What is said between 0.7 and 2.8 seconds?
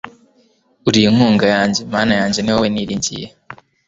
uri inkunga yanjye, mana yanjye, ni wowe